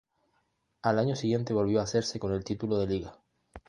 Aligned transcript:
Al 0.81 0.97
año 0.97 1.15
siguiente 1.15 1.53
volvió 1.53 1.79
a 1.79 1.83
hacerse 1.83 2.19
con 2.19 2.33
el 2.33 2.43
título 2.43 2.79
de 2.79 2.87
liga. 2.87 3.19